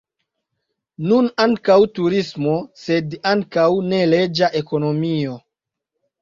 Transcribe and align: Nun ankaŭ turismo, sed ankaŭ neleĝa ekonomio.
Nun 1.09 1.27
ankaŭ 1.43 1.75
turismo, 1.99 2.55
sed 2.85 3.13
ankaŭ 3.33 3.67
neleĝa 3.93 4.51
ekonomio. 4.63 5.37